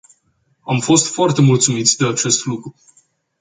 Am 0.63 0.79
fost 0.79 1.07
foarte 1.07 1.41
mulțumiți 1.41 1.97
de 1.97 2.05
acest 2.05 2.45
lucru. 2.45 2.75